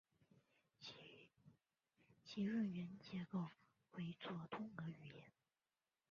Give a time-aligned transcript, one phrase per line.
[2.23, 3.45] 其论元结构
[3.97, 5.25] 为作通格语言。